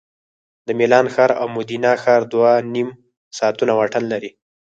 د 0.67 0.69
میلان 0.79 1.05
ښار 1.13 1.31
او 1.41 1.47
مودینا 1.55 1.91
ښار 2.03 2.21
دوه 2.33 2.51
نیم 2.73 2.89
ساعتونه 3.37 3.71
واټن 3.75 4.03
لري 4.13 4.29